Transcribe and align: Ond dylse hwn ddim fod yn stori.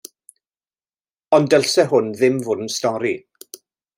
Ond 1.37 1.51
dylse 1.55 1.85
hwn 1.93 2.09
ddim 2.15 2.41
fod 2.47 2.65
yn 2.65 2.75
stori. 2.79 3.15